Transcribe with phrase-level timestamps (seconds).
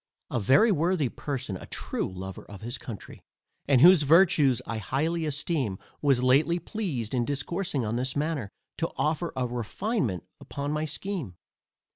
[0.31, 3.21] A very worthy person, a true lover of his country,
[3.67, 8.89] and whose virtues I highly esteem, was lately pleased in discoursing on this matter, to
[8.97, 11.35] offer a refinement upon my scheme.